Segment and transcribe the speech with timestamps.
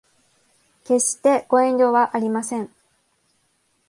[0.83, 2.71] 決してご遠慮はありません